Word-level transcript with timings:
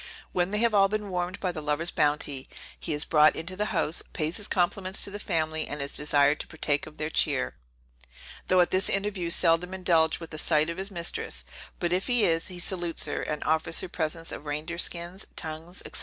When 0.31 0.49
they 0.49 0.57
have 0.57 0.73
all 0.73 0.87
been 0.87 1.11
warmed 1.11 1.39
by 1.39 1.51
the 1.51 1.61
lover's 1.61 1.91
bounty, 1.91 2.47
he 2.79 2.91
is 2.95 3.05
brought 3.05 3.35
into 3.35 3.55
the 3.55 3.65
house, 3.65 4.01
pays 4.13 4.37
his 4.37 4.47
compliments 4.47 5.03
to 5.03 5.11
the 5.11 5.19
family, 5.19 5.67
and 5.67 5.79
is 5.79 5.95
desired 5.95 6.39
to 6.39 6.47
partake 6.47 6.87
of 6.87 6.97
their 6.97 7.11
cheer, 7.11 7.53
though 8.47 8.61
at 8.61 8.71
this 8.71 8.89
interview 8.89 9.29
seldom 9.29 9.75
indulged 9.75 10.17
with 10.17 10.33
a 10.33 10.39
sight 10.39 10.71
of 10.71 10.79
his 10.79 10.89
mistress; 10.89 11.45
but 11.77 11.93
if 11.93 12.07
he 12.07 12.25
is, 12.25 12.47
he 12.47 12.59
salutes 12.59 13.05
her, 13.05 13.21
and 13.21 13.43
offers 13.43 13.81
her 13.81 13.89
presents 13.89 14.31
of 14.31 14.47
reindeer 14.47 14.79
skins, 14.79 15.27
tongues, 15.35 15.83
&c. 15.93 15.99